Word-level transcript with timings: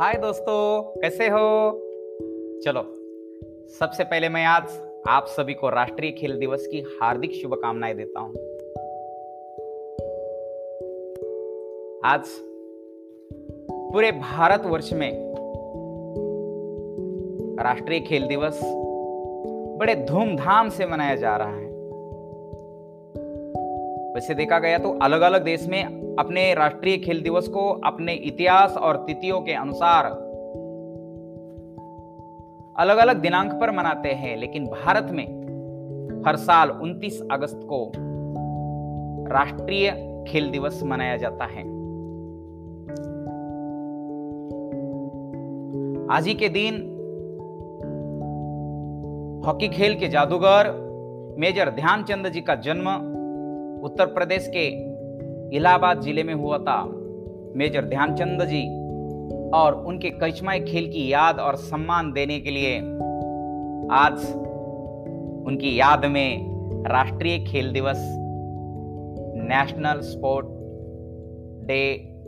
हाय 0.00 0.14
दोस्तों, 0.14 0.82
कैसे 1.00 1.28
हो? 1.28 1.70
चलो, 2.64 2.82
सबसे 3.78 4.04
पहले 4.04 4.28
मैं 4.28 4.44
आज 4.44 4.62
आप 5.08 5.26
सभी 5.26 5.54
को 5.54 5.68
राष्ट्रीय 5.68 6.10
खेल 6.10 6.38
दिवस 6.38 6.66
की 6.66 6.80
हार्दिक 6.80 7.32
शुभकामनाएँ 7.32 7.94
देता 7.94 8.20
हूँ। 8.20 8.34
आज 12.04 12.20
पूरे 13.92 14.12
भारतवर्ष 14.12 14.92
में 14.92 15.34
राष्ट्रीय 17.60 18.00
खेल 18.00 18.26
दिवस 18.26 18.60
बड़े 19.78 19.94
धूमधाम 19.94 20.68
से 20.68 20.86
मनाया 20.86 21.16
जा 21.16 21.36
रहा 21.36 21.56
है। 21.56 21.70
वैसे 24.14 24.34
देखा 24.34 24.58
गया 24.58 24.78
तो 24.78 24.98
अलग 25.02 25.20
अलग 25.20 25.44
देश 25.44 25.66
में 25.66 26.03
अपने 26.18 26.54
राष्ट्रीय 26.54 26.96
खेल 26.96 27.22
दिवस 27.22 27.48
को 27.48 27.70
अपने 27.84 28.12
इतिहास 28.12 28.76
और 28.76 28.96
तिथियों 28.96 29.40
के 29.40 29.52
अनुसार 29.52 30.04
अलग 32.78 32.96
अलग 32.96 33.16
दिनांक 33.16 33.52
पर 33.52 33.70
मनाते 33.70 34.08
हैं, 34.08 34.36
लेकिन 34.36 34.66
भारत 34.66 35.08
में 35.10 35.44
हर 36.26 36.36
साल 36.36 36.70
29 36.70 37.20
अगस्त 37.32 37.60
को 37.64 37.92
राष्ट्रीय 39.32 39.90
खेल 40.28 40.50
दिवस 40.50 40.82
मनाया 40.82 41.16
जाता 41.16 41.44
है। 41.44 41.62
आज 46.16 46.26
ही 46.26 46.34
के 46.34 46.48
दिन 46.48 46.74
हॉकी 49.46 49.68
खेल 49.68 49.98
के 49.98 50.08
जादूगर 50.08 50.70
मेजर 51.38 51.70
ध्यानचंद 51.70 52.28
जी 52.28 52.40
का 52.40 52.54
जन्म 52.54 52.88
उत्तर 53.84 54.06
प्रदेश 54.06 54.48
के 54.48 54.93
इलाहाबाद 55.52 56.00
ज़िले 56.00 56.22
में 56.22 56.34
हुआ 56.34 56.58
था। 56.58 56.82
मेजर 57.56 57.84
ध्यानचंद 57.84 58.42
जी 58.42 58.62
और 59.54 59.74
उनके 59.86 60.10
करिश्माई 60.10 60.60
खेल 60.60 60.90
की 60.92 61.12
याद 61.12 61.38
और 61.38 61.56
सम्मान 61.56 62.12
देने 62.12 62.38
के 62.40 62.50
लिए 62.50 62.78
आज 63.92 64.24
उनकी 65.46 65.80
याद 65.80 66.04
में 66.04 66.84
राष्ट्रीय 66.88 67.38
खेल 67.44 67.72
दिवस, 67.72 67.96
नेशनल 69.48 70.00
स्पोर्ट 70.00 70.46
डे 71.66 71.82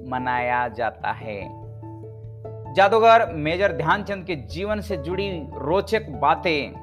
मनाया 0.09 0.67
जाता 0.69 1.12
है। 1.12 1.41
जादूगर 2.75 3.33
मेजर 3.34 3.72
ध्यानचंद 3.72 4.25
के 4.25 4.37
जीवन 4.37 4.81
से 4.81 4.97
जुड़ी 4.97 5.28
रोचक 5.55 6.09
बातें 6.22 6.75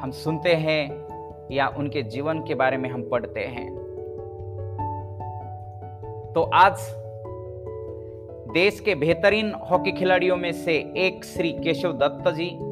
हम 0.00 0.10
सुनते 0.10 0.54
हैं। 0.54 1.08
या 1.50 1.68
उनके 1.68 2.02
जीवन 2.02 2.38
के 2.38 2.54
बारे 2.54 2.76
में 2.76 2.90
हम 2.90 3.08
पढ़ते 3.08 3.40
हैं। 3.40 3.88
तो 6.34 6.42
आज 6.42 6.76
देश 8.54 8.80
के 8.80 8.94
बेहतरीन 8.94 9.52
हॉकी 9.70 9.92
खिलाड़ियों 9.92 10.36
में 10.36 10.52
से 10.52 10.74
एक 10.96 11.24
श्री 11.24 11.52
केशव 11.52 11.92
दत्त 11.92 12.30
जी। 12.30 12.68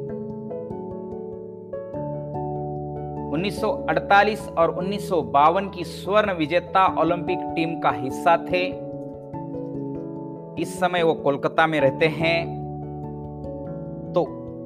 1948 3.32 4.48
और 4.58 4.70
1952 4.70 5.68
की 5.68 5.84
स्वर्ण 5.84 6.32
विजेता 6.34 7.00
ओलंपिक 7.00 7.38
टीम 7.42 7.80
का 7.80 7.90
हिस्सा 7.90 8.36
थे। 8.36 8.86
इस 10.62 10.80
समय 10.80 11.02
वो 11.02 11.14
कोलकाता 11.14 11.66
में 11.66 11.80
रहते 11.80 12.06
हैं। 12.06 12.66
तो 14.14 14.22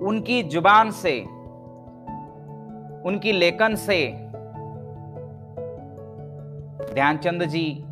उनकी 0.06 0.42
ज़ुबान 0.42 0.90
से 0.90 1.39
उनकी 3.06 3.32
लेखन 3.32 3.74
से 3.74 4.06
ध्यानचंद 6.94 7.44
जी 7.44 7.84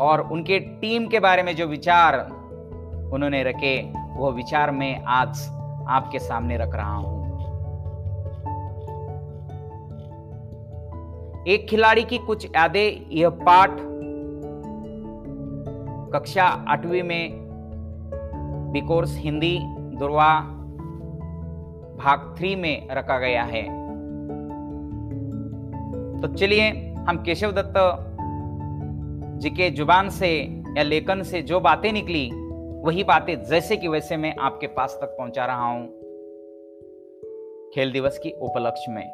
और 0.00 0.20
उनके 0.20 0.58
टीम 0.58 1.06
के 1.06 1.20
बारे 1.20 1.42
में 1.42 1.56
जो 1.56 1.66
विचार 1.66 2.18
उन्होंने 3.12 3.42
रखे, 3.42 3.92
वो 4.16 4.32
विचार 4.32 4.70
मैं 4.70 5.02
आज 5.04 5.48
आपके 5.88 6.18
सामने 6.18 6.56
रख 6.56 6.74
रहा 6.74 6.94
हूँ। 6.94 7.18
एक 11.48 11.66
खिलाड़ी 11.68 12.04
की 12.04 12.18
कुछ 12.18 12.44
यादें, 12.44 13.10
यह 13.10 13.28
पाठ 13.28 13.70
कक्षा 16.12 16.44
आठवीं 16.44 17.02
में 17.02 17.30
बिकोर्स 18.72 19.16
हिंदी 19.16 19.58
दुर्वा 19.98 20.40
भाग 21.96 22.34
थ्री 22.38 22.56
में 22.56 22.88
रखा 22.90 23.18
गया 23.18 23.42
है। 23.42 23.79
तो 26.22 26.28
चलिए 26.28 26.94
हम 27.08 27.22
केशव 27.26 27.52
दत्त 27.52 27.74
जी 29.40 29.50
के 29.50 29.70
ज़ुबान 29.70 30.08
से 30.08 30.30
या 30.76 30.82
लेखन 30.82 31.22
से 31.22 31.42
जो 31.42 31.60
बातें 31.60 31.92
निकली, 31.92 32.30
वही 32.84 33.04
बातें 33.04 33.44
जैसे 33.44 33.76
कि 33.76 33.88
वैसे 33.88 34.16
मैं 34.16 34.34
आपके 34.36 34.66
पास 34.66 34.98
तक 35.00 35.06
पहुँचा 35.06 35.46
रहा 35.46 35.66
हूँ। 35.66 35.86
खेल 37.74 37.92
दिवस 37.92 38.18
की 38.18 38.30
उपलक्ष्य 38.30 38.92
में। 38.92 39.06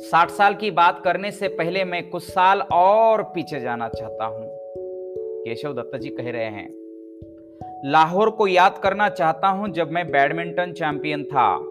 साठ 0.00 0.30
साल 0.30 0.54
की 0.54 0.70
बात 0.70 1.00
करने 1.04 1.30
से 1.30 1.48
पहले 1.48 1.84
मैं 1.84 2.10
कुछ 2.10 2.22
साल 2.22 2.60
और 2.62 3.22
पीछे 3.22 3.60
जाना 3.60 3.88
चाहता 3.88 4.24
हूँ, 4.24 4.46
केशव 5.44 5.72
दत्त 5.72 5.96
जी 5.96 6.08
कह 6.08 6.30
रहे 6.30 6.44
हैं। 6.44 6.68
लाहौर 7.84 8.30
को 8.30 8.46
याद 8.46 8.78
करना 8.78 9.08
चाहता 9.08 9.48
हूँ 9.48 9.68
जब 9.68 9.90
मैं 9.90 10.10
बैडमिंटन 10.10 10.72
चैंपियन 10.72 11.24
था। 11.24 11.69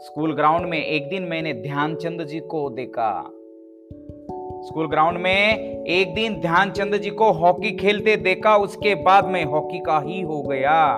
स्कूल 0.00 0.34
ग्राउंड 0.34 0.66
में 0.66 0.84
एक 0.84 1.08
दिन 1.08 1.22
मैंने 1.22 1.52
ध्यानचंद 1.52 2.24
जी 2.24 2.40
को 2.40 2.70
देखा। 2.70 3.22
स्कूल 4.66 4.88
ग्राउंड 4.88 5.18
में 5.18 5.58
एक 5.86 6.14
दिन 6.14 6.40
ध्यानचंद 6.40 6.94
जी 6.94 7.10
को 7.10 7.32
हॉकी 7.32 7.76
खेलते 7.76 8.16
देखा, 8.16 8.56
उसके 8.56 8.94
बाद 8.94 9.24
मैं 9.24 9.44
हॉकी 9.44 9.78
का 9.78 10.00
ही 10.00 10.20
हो 10.20 10.42
गया। 10.42 10.96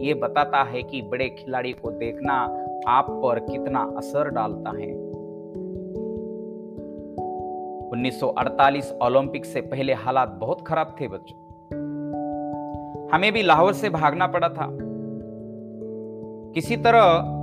ये 0.00 0.14
बताता 0.14 0.62
है 0.62 0.82
कि 0.82 1.02
बड़े 1.02 1.28
खिलाड़ी 1.28 1.72
को 1.72 1.90
देखना 1.90 2.66
आप 2.88 3.06
पर 3.10 3.38
कितना 3.38 3.94
असर 3.96 4.28
डालता 4.28 4.70
है। 4.70 4.92
1948 7.88 8.94
ओलंपिक 9.02 9.44
से 9.44 9.60
पहले 9.60 9.92
हालात 9.92 10.28
बहुत 10.28 10.66
खराब 10.66 10.96
थे 11.00 11.08
बच्चों। 11.08 11.38
हमें 13.12 13.32
भी 13.32 13.42
लाहौर 13.42 13.72
से 13.72 13.88
भागना 13.88 14.26
पड़ा 14.26 14.48
था। 14.48 14.68
किसी 16.54 16.76
तरह 16.76 17.36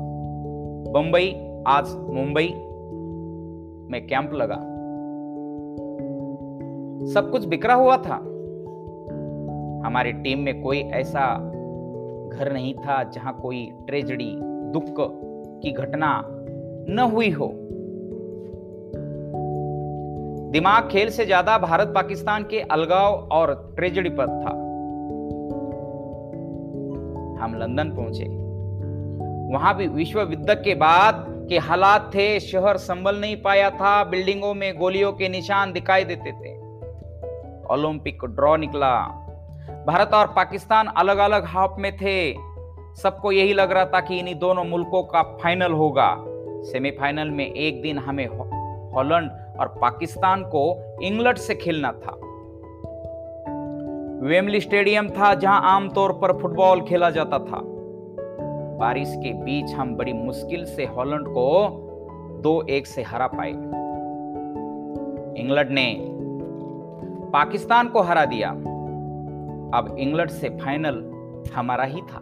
बंबई, 0.93 1.35
आज 1.67 1.89
मुंबई, 1.95 2.47
में 3.91 4.07
कैंप 4.07 4.33
लगा। 4.33 4.55
सब 7.13 7.29
कुछ 7.31 7.45
बिखरा 7.45 7.73
हुआ 7.73 7.97
था। 7.97 8.15
हमारी 9.87 10.11
टीम 10.11 10.39
में 10.39 10.61
कोई 10.61 10.79
ऐसा 10.79 11.35
घर 12.29 12.53
नहीं 12.53 12.73
था 12.73 13.03
जहाँ 13.03 13.39
कोई 13.41 13.71
ट्रेजडी, 13.87 14.31
दुख 14.73 14.83
की 15.61 15.71
घटना 15.71 16.23
न 16.89 17.09
हुई 17.13 17.29
हो। 17.29 17.51
दिमाग 20.51 20.89
खेल 20.89 21.09
से 21.09 21.25
ज़्यादा 21.25 21.57
भारत 21.57 21.87
पाकिस्तान 21.87 22.43
के 22.43 22.59
अलगाव 22.59 23.13
और 23.31 23.73
ट्रेजडी 23.75 24.09
पर 24.09 24.27
था। 24.27 24.51
हम 27.43 27.55
लंदन 27.55 27.89
पहुँचे। 27.89 28.46
वहाँ 29.47 29.75
भी 29.75 29.87
विश्व 29.87 30.19
युद्ध 30.19 30.53
के 30.53 30.75
बाद 30.75 31.45
के 31.49 31.57
हालात 31.57 32.11
थे, 32.15 32.39
शहर 32.39 32.77
संभल 32.77 33.15
नहीं 33.15 33.41
पाया 33.41 33.69
था, 33.69 34.03
बिल्डिंगों 34.03 34.53
में 34.53 34.77
गोलियों 34.77 35.13
के 35.13 35.29
निशान 35.29 35.73
दिखाई 35.73 36.03
देते 36.03 36.31
थे। 36.31 36.57
ओलंपिक 37.73 38.25
ड्रॉ 38.25 38.55
निकला। 38.55 38.99
भारत 39.87 40.13
और 40.13 40.27
पाकिस्तान 40.27 40.87
अलग 40.87 41.17
अलग 41.17 41.45
हाफ़ 41.45 41.71
में 41.77 41.97
थे। 41.97 42.33
सबको 42.95 43.31
यही 43.31 43.53
लग 43.53 43.71
रहा 43.71 43.85
था 43.85 44.01
कि 44.01 44.19
इन्हीं 44.19 44.35
दोनों 44.35 44.63
मुल्कों 44.63 45.03
का 45.03 45.21
फाइनल 45.21 45.71
होगा। 45.71 46.15
सेमीफाइनल 46.63 47.29
में 47.29 47.53
एक 47.53 47.81
दिन 47.81 47.97
हमें 47.97 48.27
हॉलैंड 48.93 49.31
और 49.59 49.67
पाकिस्तान 49.81 50.43
को 50.43 50.95
इंग्लैंड 51.01 51.37
से 51.37 51.55
खेलना 51.55 51.91
था। 51.91 52.11
वेमली 54.27 54.61
स्टेडियम 54.61 55.09
था 55.09 55.33
जहाँ 55.33 55.61
आमतौर 55.63 56.13
पर 56.13 56.37
फुटबॉल 56.41 56.81
खेला 56.81 57.09
जाता 57.09 57.39
था। 57.39 57.76
बारिश 58.77 59.15
के 59.17 59.33
बीच 59.33 59.73
हम 59.73 59.95
बड़ी 59.95 60.13
मुश्किल 60.13 60.65
से 60.65 60.85
हॉलैंड 60.85 61.27
को 61.27 61.69
दो 62.43 62.61
एक 62.61 62.87
से 62.87 63.03
हरा 63.03 63.27
पाए। 63.27 63.49
इंग्लैंड 65.41 65.69
ने 65.69 66.07
पाकिस्तान 67.33 67.87
को 67.87 68.01
हरा 68.01 68.25
दिया। 68.25 68.49
अब 69.77 69.95
इंग्लैंड 69.99 70.29
से 70.29 70.49
फाइनल 70.49 71.11
हमारा 71.55 71.83
ही 71.83 72.01
था। 72.01 72.21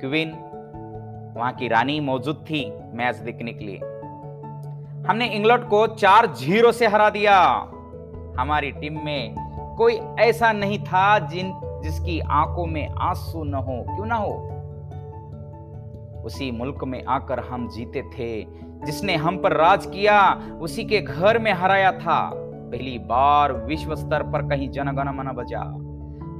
क्वीन, 0.00 0.30
वहाँ 1.36 1.52
की 1.52 1.68
रानी 1.68 2.00
मौजूद 2.00 2.36
थी 2.36 2.72
मैच 2.94 3.16
देखने 3.16 3.52
के 3.52 3.64
लिए। 3.64 3.78
हमने 5.08 5.26
इंग्लैंड 5.26 5.64
को 5.64 5.86
चार 5.86 6.26
ज़ीरो 6.26 6.72
से 6.72 6.86
हरा 6.86 7.10
दिया। 7.10 7.40
हमारी 8.38 8.72
टीम 8.72 9.04
में 9.04 9.34
कोई 9.78 9.94
ऐसा 10.20 10.52
नहीं 10.52 10.78
था 10.78 11.18
जिन, 11.18 11.52
जिसकी 11.64 12.20
आँखों 12.20 12.66
में 12.66 12.88
आँसू 12.88 13.44
न 13.44 13.54
हो। 13.54 13.82
क्यों 13.82 14.06
ना 14.06 14.14
हो? 14.14 14.50
उसी 16.24 16.50
मुल्क 16.50 16.84
में 16.84 17.04
आकर 17.04 17.40
हम 17.40 17.68
जीते 17.68 18.02
थे, 18.02 18.46
जिसने 18.86 19.16
हम 19.16 19.38
पर 19.38 19.52
राज 19.52 19.86
किया, 19.86 20.42
उसी 20.60 20.84
के 20.84 21.00
घर 21.00 21.38
में 21.38 21.52
हराया 21.52 21.92
था। 21.92 22.32
पहली 22.70 22.98
बार 22.98 23.52
विश्व 23.52 23.94
स्तर 23.94 24.22
पर 24.22 24.48
कहीं 24.48 24.70
जनगण 24.70 25.08
मन 25.08 25.32
बजा। 25.32 25.60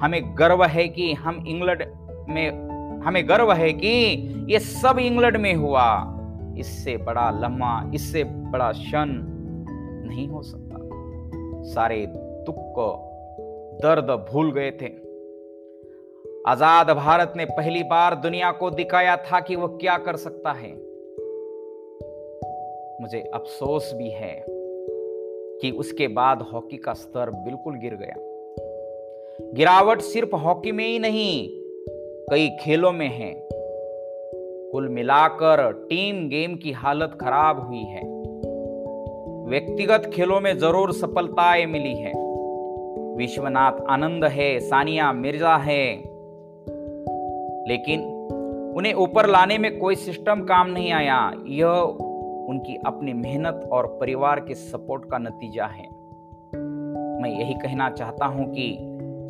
हमें 0.04 0.38
गर्व 0.38 0.64
है 0.64 0.88
कि 0.88 1.12
हम 1.12 1.44
इंग्लैंड 1.48 1.82
में, 2.28 2.68
हमें 3.00 3.28
गर्व 3.28 3.52
है 3.52 3.72
कि 3.72 3.88
ये 4.50 4.58
सब 4.58 4.98
इंग्लैंड 4.98 5.36
में 5.36 5.54
हुआ। 5.54 6.14
इससे 6.58 6.96
बड़ा 6.96 7.30
लम्हा, 7.30 7.90
इससे 7.94 8.24
बड़ा 8.24 8.72
क्षण 8.72 9.06
नहीं 10.08 10.28
हो 10.28 10.42
सकता। 10.42 10.76
सारे 11.62 12.06
दुख 12.46 12.56
को 12.58 13.04
दर्द 13.82 14.26
भूल 14.32 14.52
गए 14.52 14.70
थे। 14.70 15.07
आज़ाद 16.48 16.90
भारत 16.90 17.32
ने 17.36 17.44
पहली 17.44 17.82
बार 17.82 18.14
दुनिया 18.14 18.52
को 18.52 18.70
दिखाया 18.70 19.16
था 19.16 19.40
कि 19.40 19.56
वह 19.56 19.66
क्या 19.66 19.98
कर 19.98 20.16
सकता 20.16 20.52
है। 20.52 20.70
मुझे 23.00 23.30
अफसोस 23.34 23.92
भी 23.94 24.10
है 24.10 24.44
कि 25.60 25.70
उसके 25.70 26.08
बाद 26.08 26.42
हॉकी 26.42 26.76
का 26.76 26.92
स्तर 26.92 27.30
बिल्कुल 27.30 27.74
गिर 27.74 27.94
गया। 27.94 28.14
गिरावट 29.54 30.00
सिर्फ़ 30.00 30.36
हॉकी 30.36 30.72
में 30.72 30.86
ही 30.86 30.98
नहीं, 30.98 31.48
कई 32.30 32.56
खेलों 32.60 32.92
में 32.92 33.08
है। 33.08 33.48
कुल 34.72 34.88
मिलाकर 34.88 35.72
टीम 35.72 36.28
गेम 36.28 36.54
की 36.54 36.72
हालत 36.72 37.18
खराब 37.20 37.66
हुई 37.66 37.84
है। 37.84 38.02
व्यक्तिगत 39.48 40.10
खेलों 40.14 40.40
में 40.40 40.58
ज़रूर 40.58 40.92
सफलताएँ 40.92 41.66
मिली 41.66 41.94
है। 41.94 42.12
विश्वनाथ 43.16 43.72
आनंद 43.88 44.24
है, 44.24 44.60
सानिया 44.60 45.12
मिर्ज़ा 45.12 45.56
है। 45.56 46.07
लेकिन 47.68 48.00
उन्हें 48.76 48.94
ऊपर 48.94 49.26
लाने 49.26 49.58
में 49.58 49.78
कोई 49.78 49.94
सिस्टम 49.94 50.40
काम 50.40 50.70
नहीं 50.70 50.92
आया। 50.92 51.32
यह 51.46 51.68
उनकी 52.48 52.76
अपनी 52.86 53.12
मेहनत 53.12 53.68
और 53.72 53.86
परिवार 54.00 54.40
के 54.40 54.54
सपोर्ट 54.54 55.04
का 55.10 55.18
नतीजा 55.18 55.66
है। 55.66 55.88
मैं 57.22 57.30
यही 57.40 57.54
कहना 57.54 57.90
चाहता 57.90 58.26
हूँ 58.26 58.50
कि 58.50 58.78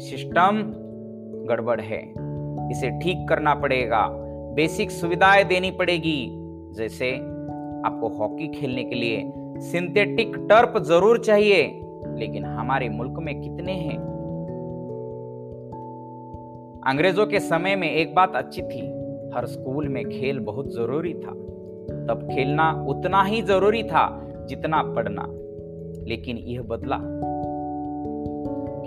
सिस्टम 0.05 0.63
गड़बड़ 1.49 1.81
है। 1.81 2.03
इसे 2.71 2.91
ठीक 2.91 3.29
करना 3.29 3.55
पड़ेगा। 3.55 4.09
बेसिक 4.55 4.91
सुविधाएँ 4.91 5.45
देनी 5.45 5.71
पड़ेगी। 5.71 6.29
जैसे 6.75 7.13
आपको 7.87 8.09
हॉकी 8.09 8.49
खेलने 8.49 8.85
के 8.85 8.95
लिए 8.95 9.33
सिंथेटिक 9.61 10.37
टर्फ 10.37 10.83
ज़रूर 10.83 11.19
चाहिए, 11.19 11.63
लेकिन 12.17 12.45
हमारे 12.45 12.89
मुल्क 12.89 13.19
में 13.19 13.41
कितने 13.41 13.73
हैं? 13.73 13.99
अंग्रेज़ों 16.89 17.27
के 17.27 17.41
समय 17.41 17.77
में 17.77 17.91
एक 17.91 18.15
बात 18.15 18.37
अच्छी 18.37 18.63
थी, 18.63 18.81
हर 19.35 19.47
स्कूल 19.47 19.89
में 19.89 20.05
खेल 20.05 20.39
बहुत 20.39 20.75
ज़रूरी 20.75 21.15
था। 21.15 21.31
तब 22.09 22.29
खेलना 22.33 22.87
उतना 22.89 23.23
ही 23.23 23.43
ज़रूरी 23.43 23.83
था 23.83 24.33
जितना 24.49 24.83
पढ़ना, 24.83 25.27
लेकिन 26.05 26.37
यह 26.37 26.63
बदला। 26.63 26.97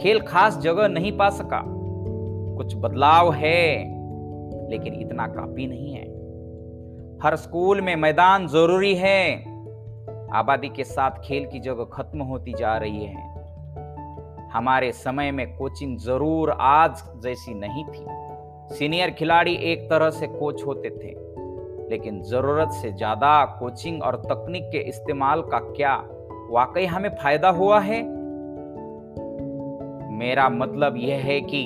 खेल 0.01 0.19
खास 0.19 0.57
जगह 0.57 0.87
नहीं 0.87 1.17
पा 1.17 1.29
सका। 1.29 1.63
कुछ 2.57 2.75
बदलाव 2.75 3.33
है, 3.33 3.77
लेकिन 4.69 4.93
इतना 4.93 5.27
काफ़ी 5.27 5.67
नहीं 5.67 5.93
है। 5.93 6.05
हर 7.23 7.35
स्कूल 7.35 7.81
में 7.81 7.95
मैदान 7.95 8.47
ज़रूरी 8.47 8.95
है। 8.95 9.45
आबादी 10.33 10.69
के 10.69 10.83
साथ 10.83 11.11
खेल 11.11 11.45
की 11.45 11.59
जगह 11.59 11.83
खत्म 11.83 12.21
होती 12.21 12.53
जा 12.53 12.77
रही 12.77 13.05
है। 13.05 13.30
हमारे 14.53 14.91
समय 14.91 15.31
में 15.31 15.57
कोचिंग 15.57 15.97
ज़रूर 15.97 16.49
आज 16.51 17.03
जैसी 17.23 17.53
नहीं 17.53 17.83
थी। 17.85 18.05
सीनियर 18.75 19.11
खिलाड़ी 19.11 19.53
एक 19.71 19.89
तरह 19.89 20.09
से 20.09 20.27
कोच 20.27 20.65
होते 20.65 20.89
थे, 20.89 21.13
लेकिन 21.89 22.21
ज़रूरत 22.21 22.71
से 22.71 22.91
ज़्यादा 22.91 23.43
कोचिंग 23.59 24.01
और 24.03 24.15
तकनीक 24.15 24.63
के 24.63 24.77
इस्तेमाल 24.89 25.41
का 25.41 25.59
क्या 25.59 25.95
वाकई 26.49 26.85
हमें 26.85 27.09
फ़ायदा 27.15 27.49
हुआ 27.49 27.79
है? 27.79 28.01
मेरा 30.17 30.49
मतलब 30.49 30.97
यह 30.97 31.23
है 31.23 31.39
कि 31.41 31.63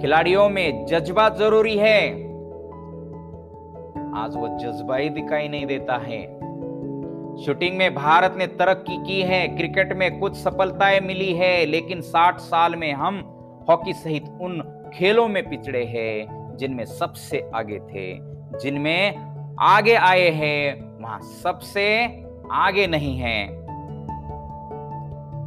खिलाड़ियों 0.00 0.48
में 0.48 0.86
जज्बा 0.86 1.28
ज़रूरी 1.28 1.76
है। 1.76 2.00
आज 4.16 4.36
वो 4.36 4.48
जज्बा 4.58 4.96
ही 4.96 5.08
दिखाई 5.10 5.48
नहीं 5.48 5.66
देता 5.66 5.96
है। 5.96 6.20
शूटिंग 7.44 7.76
में 7.76 7.94
भारत 7.94 8.34
ने 8.38 8.46
तरक्की 8.46 8.96
की 8.96 9.22
है, 9.22 9.48
क्रिकेट 9.48 9.92
में 9.92 10.18
कुछ 10.18 10.36
सफलताएँ 10.36 11.00
मिली 11.00 11.32
है, 11.32 11.66
लेकिन 11.66 12.00
60 12.00 12.38
साल 12.38 12.76
में 12.76 12.92
हम 12.92 13.18
हॉकी 13.68 13.92
सहित 13.92 14.24
उन 14.40 14.60
खेलों 14.94 15.28
में 15.28 15.50
पिछड़े 15.50 15.84
हैं, 15.84 16.56
जिनमें 16.56 16.84
सबसे 16.84 17.50
आगे 17.54 17.78
थे, 17.78 18.18
जिनमें 18.58 19.16
आगे 19.60 19.94
आए 19.94 20.30
हैं, 20.30 20.80
वहाँ 21.02 21.20
सबसे 21.42 22.04
आगे 22.52 22.86
नहीं 22.86 23.18
है। 23.18 23.42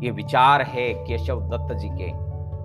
ये 0.03 0.11
विचार 0.11 0.61
है 0.61 0.93
केशव 0.93 1.41
दत्त 1.41 1.77
जी 1.77 1.89
के, 1.89 2.11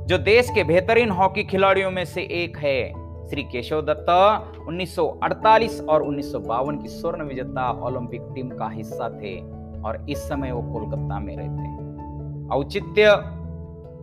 जो 0.06 0.18
देश 0.18 0.50
के 0.50 0.64
बेहतरीन 0.64 1.10
हॉकी 1.10 1.44
खिलाड़ियों 1.44 1.90
में 1.90 2.04
से 2.04 2.22
एक 2.22 2.58
है। 2.58 3.03
श्री 3.30 3.42
केशव 3.42 3.82
दत्त 3.82 4.58
1948 4.68 5.80
और 5.88 6.02
उन्नीस 6.02 6.32
सौ 6.32 6.38
बावन 6.38 6.78
की 6.78 6.88
स्वर्ण 6.88 7.24
विजेता 7.24 7.86
ओलंपिक 7.86 8.22
टीम 8.34 8.48
का 8.48 8.68
हिस्सा 8.68 9.08
थे 9.08 9.40
और 9.82 10.06
इस 10.10 10.18
समय 10.18 10.52
वो 10.52 10.72
कोलकाता 10.72 11.18
में 11.20 11.36
रहते 11.36 11.62
हैं। 11.62 12.48
औचित्य 12.48 13.02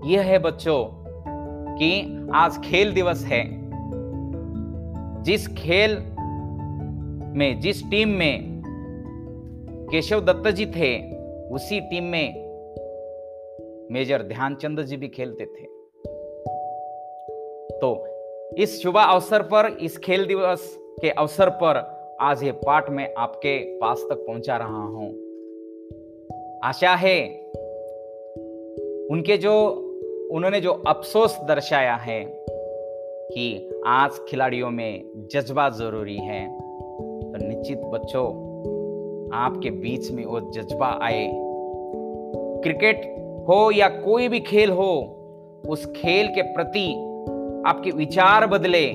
यह 0.06 0.22
है 0.22 0.40
बच्चों 0.40 0.86
कि 1.78 2.20
आज 2.34 2.58
खेल 2.58 2.94
दिवस 2.94 3.24
है। 3.24 3.44
जिस 5.24 5.48
खेल 5.48 5.98
में, 7.38 7.60
जिस 7.60 7.90
टीम 7.90 8.10
में 8.10 8.64
केशव 9.92 10.22
दत्त 10.22 10.48
जी 10.48 10.66
थे, 10.66 11.16
उसी 11.50 11.80
टीम 11.80 12.04
में 12.04 12.52
मेजर 13.92 14.22
ध्यानचंद 14.22 14.82
जी 14.82 14.98
भी 14.98 15.08
खेलते 15.08 15.46
थे। 15.46 15.64
तो 17.80 18.11
इस 18.58 18.82
शुभ 18.84 18.98
अवसर 18.98 19.42
पर, 19.42 19.78
इस 19.82 19.98
खेल 19.98 20.26
दिवस 20.26 20.78
के 21.02 21.10
अवसर 21.10 21.50
पर 21.50 21.78
आज 22.22 22.44
ये 22.44 22.52
पाठ 22.52 22.90
मैं 22.90 23.14
आपके 23.18 23.80
पास 23.80 24.06
तक 24.10 24.16
पहुँचा 24.16 24.58
रहा 24.58 24.84
हूँ। 24.84 25.10
आशा 26.64 26.96
है, 26.96 27.28
उनके 29.12 29.38
जो, 29.38 29.54
उन्होंने 30.32 30.62
जो 30.62 30.72
अफसोस 30.72 31.40
दर्शाया 31.48 31.96
है 31.96 32.26
कि 33.32 33.82
आज 33.88 34.12
खिलाड़ियों 34.30 34.72
में 34.72 35.28
जज्बा 35.32 35.70
ज़रूरी 35.70 36.18
है 36.18 36.58
तो 36.58 37.48
निश्चित 37.48 37.78
बच्चों, 37.78 38.28
आपके 39.34 39.70
बीच 39.70 40.12
में 40.12 40.26
वो 40.26 40.40
जज्बा 40.40 41.00
आए। 41.02 41.32
क्रिकेट 42.64 43.02
हो 43.48 43.72
या 43.72 43.88
कोई 43.88 44.28
भी 44.28 44.40
खेल 44.40 44.72
हो, 44.72 45.18
उस 45.70 45.86
खेल 45.86 46.28
के 46.28 46.42
प्रति 46.42 47.08
आपके 47.68 47.92
विचार 47.92 48.48
बदले 48.48 48.92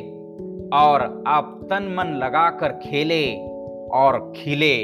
और 0.72 1.24
आप 1.26 1.60
तन 1.70 1.94
मन 1.98 2.14
लगाकर 2.16 2.72
खेले 2.72 3.36
और 3.92 4.32
खिले, 4.36 4.74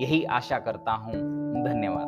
यही 0.00 0.24
आशा 0.24 0.58
करता 0.58 0.92
हूँ। 0.92 1.12
धन्यवाद। 1.64 2.03